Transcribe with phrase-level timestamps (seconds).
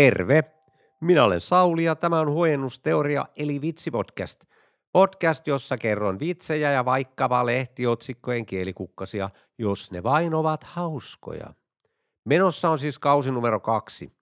[0.00, 0.44] Terve!
[1.00, 4.44] Minä olen Sauli ja tämä on huojennusteoria eli vitsipodcast.
[4.92, 11.54] Podcast, jossa kerron vitsejä ja vaikkapa lehtiotsikkojen kielikukkasia, jos ne vain ovat hauskoja.
[12.24, 14.12] Menossa on siis kausi numero kaksi.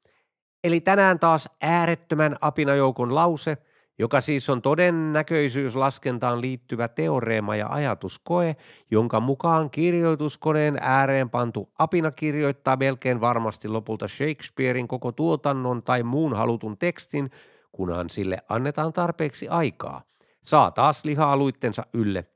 [0.64, 3.56] Eli tänään taas äärettömän apinajoukon lause–
[3.98, 8.56] joka siis on todennäköisyyslaskentaan liittyvä teoreema ja ajatuskoe,
[8.90, 16.36] jonka mukaan kirjoituskoneen ääreen pantu apina kirjoittaa melkein varmasti lopulta Shakespearein koko tuotannon tai muun
[16.36, 17.30] halutun tekstin,
[17.72, 20.02] kunhan sille annetaan tarpeeksi aikaa.
[20.44, 22.26] Saa taas lihaa luittensa ylle.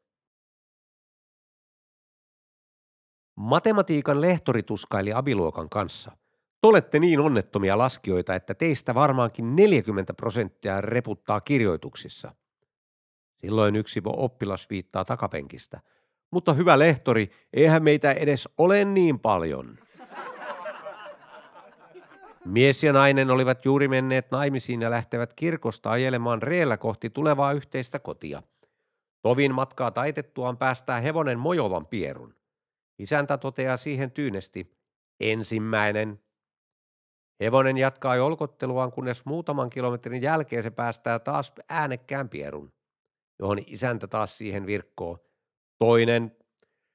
[3.37, 6.22] Matematiikan lehtori tuskaili abiluokan kanssa.
[6.63, 12.35] Olette niin onnettomia laskijoita, että teistä varmaankin 40 prosenttia reputtaa kirjoituksissa.
[13.41, 15.81] Silloin yksi oppilas viittaa takapenkistä.
[16.31, 19.79] Mutta hyvä lehtori, eihän meitä edes ole niin paljon.
[22.45, 27.99] Mies ja nainen olivat juuri menneet naimisiin ja lähtevät kirkosta ajelemaan reellä kohti tulevaa yhteistä
[27.99, 28.43] kotia.
[29.23, 32.35] Tovin matkaa taitettuaan päästää hevonen mojovan pierun.
[32.99, 34.77] Isäntä toteaa siihen tyynesti,
[35.21, 36.21] ensimmäinen,
[37.43, 42.73] Hevonen jatkaa jolkotteluaan, kunnes muutaman kilometrin jälkeen se päästää taas äänekkään pierun,
[43.39, 45.19] johon isäntä taas siihen virkkoo.
[45.79, 46.37] Toinen.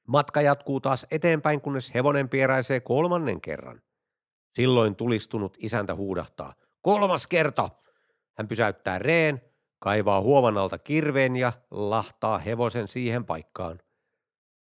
[0.06, 3.82] Matka jatkuu taas eteenpäin, kunnes hevonen pieräisee kolmannen kerran.
[4.54, 6.52] Silloin tulistunut isäntä huudahtaa.
[6.82, 7.70] Kolmas kerta!
[8.38, 9.42] Hän pysäyttää reen,
[9.78, 13.80] kaivaa huovan alta kirveen ja lahtaa hevosen siihen paikkaan.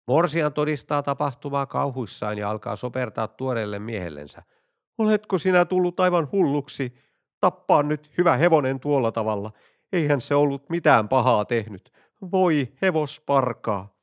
[0.08, 4.44] Morsian todistaa tapahtumaa kauhuissaan ja alkaa sopertaa tuoreelle miehellensä–
[4.98, 6.94] Oletko sinä tullut aivan hulluksi?
[7.40, 9.52] Tappaa nyt hyvä hevonen tuolla tavalla.
[9.94, 11.92] Eihän se ollut mitään pahaa tehnyt.
[12.32, 13.94] Voi hevosparkaa.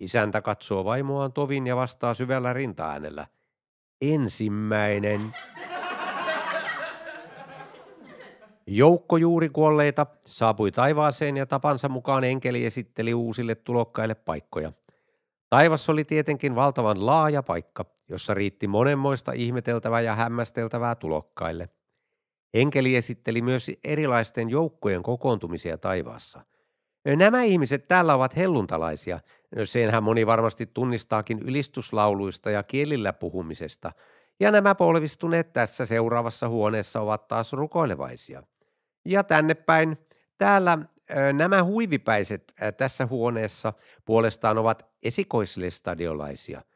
[0.00, 3.26] Isäntä katsoo vaimoaan tovin ja vastaa syvällä rintaäänellä.
[4.00, 5.34] Ensimmäinen.
[8.66, 14.72] Joukko juuri kuolleita saapui taivaaseen ja tapansa mukaan enkeli esitteli uusille tulokkaille paikkoja.
[15.54, 21.68] Taivas oli tietenkin valtavan laaja paikka, jossa riitti monenmoista ihmeteltävää ja hämmästeltävää tulokkaille.
[22.54, 26.44] Enkeli esitteli myös erilaisten joukkojen kokoontumisia taivaassa.
[27.16, 29.20] Nämä ihmiset täällä ovat helluntalaisia,
[29.64, 33.92] senhän moni varmasti tunnistaakin ylistyslauluista ja kielillä puhumisesta,
[34.40, 38.42] ja nämä polvistuneet tässä seuraavassa huoneessa ovat taas rukoilevaisia.
[39.04, 39.98] Ja tänne päin,
[40.38, 40.78] täällä
[41.32, 43.72] nämä huivipäiset tässä huoneessa
[44.04, 46.62] puolestaan ovat esikoislestadiolaisia–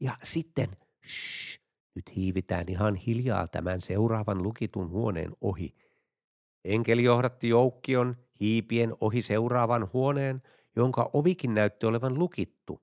[0.00, 0.76] ja sitten,
[1.06, 1.60] shh,
[1.94, 5.74] nyt hiivitään ihan hiljaa tämän seuraavan lukitun huoneen ohi.
[6.64, 10.42] Enkeli johdatti joukkion hiipien ohi seuraavan huoneen,
[10.76, 12.82] jonka ovikin näytti olevan lukittu.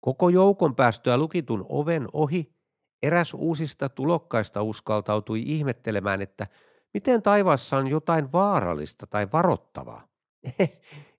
[0.00, 2.54] Koko joukon päästyä lukitun oven ohi
[3.02, 6.46] eräs uusista tulokkaista uskaltautui ihmettelemään, että
[6.94, 10.08] miten taivaassa on jotain vaarallista tai varottavaa.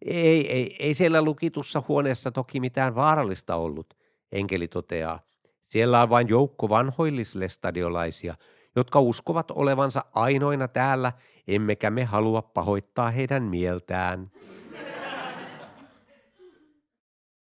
[0.05, 3.93] ei, ei, ei siellä lukitussa huoneessa toki mitään vaarallista ollut–
[4.35, 5.19] enkeli toteaa.
[5.67, 8.35] Siellä on vain joukko vanhoillislestadiolaisia,
[8.75, 11.13] jotka uskovat olevansa ainoina täällä,
[11.47, 14.31] emmekä me halua pahoittaa heidän mieltään.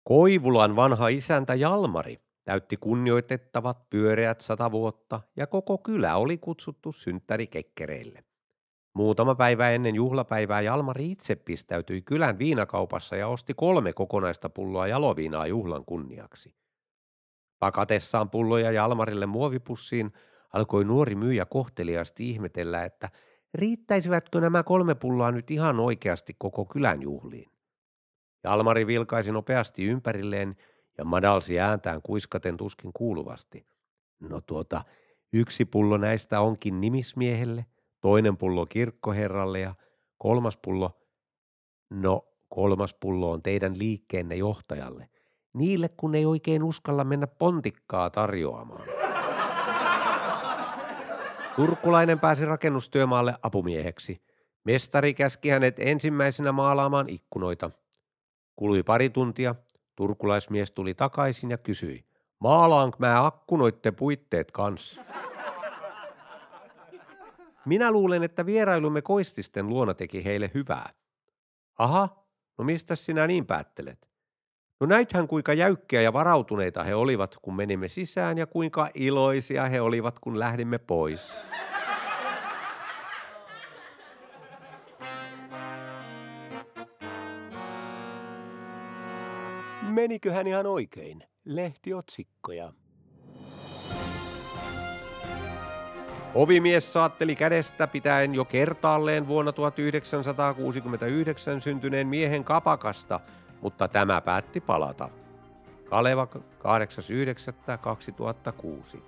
[0.05, 8.25] Koivulan vanha isäntä Jalmari täytti kunnioitettavat pyöreät sata vuotta ja koko kylä oli kutsuttu synttärikekkereille.
[8.95, 15.47] Muutama päivä ennen juhlapäivää Jalmari itse pistäytyi kylän viinakaupassa ja osti kolme kokonaista pulloa jaloviinaa
[15.47, 16.55] juhlan kunniaksi.
[17.59, 20.13] Pakatessaan pulloja Jalmarille muovipussiin
[20.53, 23.09] alkoi nuori myyjä kohteliaasti ihmetellä, että
[23.55, 27.53] riittäisivätkö nämä kolme pulloa nyt ihan oikeasti koko kylän juhliin.
[28.45, 30.57] Jalmari vilkaisi nopeasti ympärilleen
[30.99, 33.67] ja madalsi ääntään kuiskaten tuskin kuuluvasti.
[34.21, 34.85] No tuota,
[35.33, 37.67] yksi pullo näistä onkin nimismiehelle,
[38.01, 39.75] toinen pullo kirkkoherralle ja
[40.19, 41.01] kolmas pullo,
[41.91, 45.09] no kolmas pullo on teidän liikkeenne johtajalle–
[45.53, 48.89] Niille kun ei oikein uskalla mennä pontikkaa tarjoamaan.
[51.57, 54.23] Turkulainen pääsi rakennustyömaalle apumieheksi.
[54.65, 57.71] Mestari käski hänet ensimmäisenä maalaamaan ikkunoita.
[58.57, 59.55] Kului pari tuntia.
[60.03, 62.05] Turkulaismies tuli takaisin ja kysyi,
[62.39, 65.01] maalaanko mä akkunoitte puitteet kanssa?
[67.65, 70.91] Minä luulen, että vierailumme koististen luona teki heille hyvää.
[71.79, 72.25] Aha,
[72.59, 74.09] no mistä sinä niin päättelet?
[74.81, 79.81] No näithän kuinka jäykkiä ja varautuneita he olivat, kun menimme sisään ja kuinka iloisia he
[79.81, 81.35] olivat, kun lähdimme pois.
[89.93, 91.25] Meniköhän ihan oikein?
[91.45, 92.73] Lehtiotsikkoja.
[96.35, 103.21] Ovimies saatteli kädestä pitäen jo kertaalleen vuonna 1969 syntyneen miehen kapakasta,
[103.61, 105.09] mutta tämä päätti palata.
[105.85, 106.29] Kaleva
[108.95, 108.99] 8.9.2006.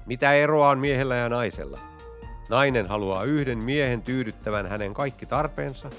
[0.06, 1.80] Mitä eroa on miehellä ja naisella?
[2.50, 5.90] Nainen haluaa yhden miehen tyydyttävän hänen kaikki tarpeensa,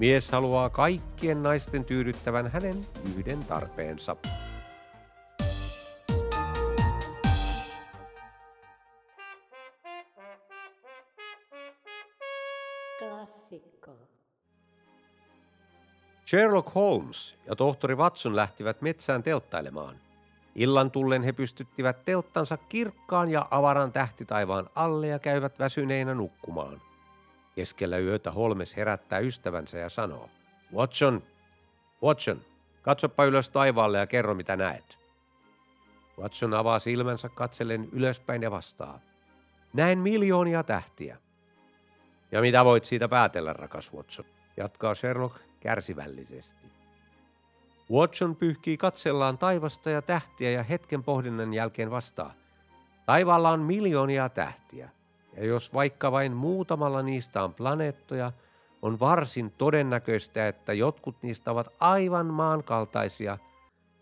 [0.00, 2.76] Mies haluaa kaikkien naisten tyydyttävän hänen
[3.16, 4.16] yhden tarpeensa.
[12.98, 13.92] Klassikko.
[16.26, 20.09] Sherlock Holmes ja tohtori Watson lähtivät metsään telttailemaan.
[20.54, 26.82] Illan tullen he pystyttivät telttansa kirkkaan ja avaran tähtitaivaan alle ja käyvät väsyneinä nukkumaan.
[27.54, 30.30] Keskellä yötä Holmes herättää ystävänsä ja sanoo,
[30.74, 31.22] Watson,
[32.02, 32.40] Watson,
[32.82, 34.98] katsopa ylös taivaalle ja kerro mitä näet.
[36.18, 39.00] Watson avaa silmänsä katsellen ylöspäin ja vastaa,
[39.72, 41.16] näen miljoonia tähtiä.
[42.32, 44.24] Ja mitä voit siitä päätellä, rakas Watson,
[44.56, 46.66] jatkaa Sherlock kärsivällisesti.
[47.92, 52.32] Watson pyyhkii katsellaan taivasta ja tähtiä ja hetken pohdinnan jälkeen vastaa,
[53.06, 54.88] taivaalla on miljoonia tähtiä–
[55.36, 58.32] ja jos vaikka vain muutamalla niistä on planeettoja,
[58.82, 63.38] on varsin todennäköistä, että jotkut niistä ovat aivan maankaltaisia,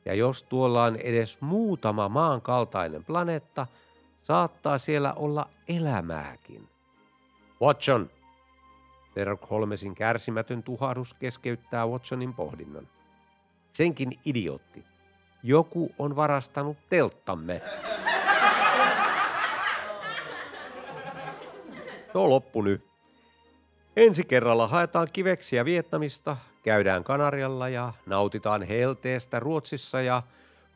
[0.04, 3.66] ja jos tuolla on edes muutama maankaltainen planeetta,
[4.22, 6.68] saattaa siellä olla elämääkin.
[7.62, 8.10] Watson!
[9.12, 12.88] Sherlock Holmesin kärsimätön tuhahdus keskeyttää Watsonin pohdinnan.
[13.72, 14.84] Senkin idiotti.
[15.42, 17.62] Joku on varastanut telttamme.
[22.14, 22.88] On loppu nyt.
[23.96, 30.22] Ensi kerralla haetaan kiveksiä Vietnamista, käydään Kanarialla ja nautitaan helteestä Ruotsissa ja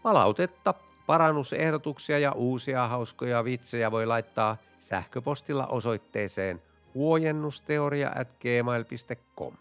[0.03, 0.75] palautetta,
[1.07, 6.63] parannusehdotuksia ja uusia hauskoja vitsejä voi laittaa sähköpostilla osoitteeseen
[6.95, 9.55] huojennusteoria at gmail.com.